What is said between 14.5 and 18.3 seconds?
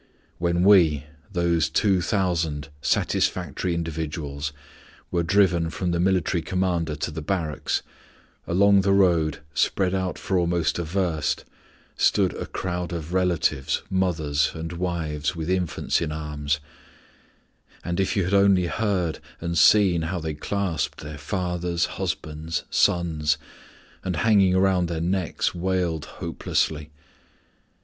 and wives with infants in arms; and if you